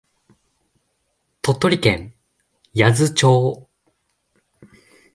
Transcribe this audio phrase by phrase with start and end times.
[1.43, 2.15] 鳥取県
[2.75, 3.69] 八頭町